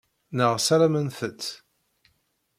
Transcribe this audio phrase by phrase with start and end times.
[0.37, 1.43] Neɣ ssarament-tt.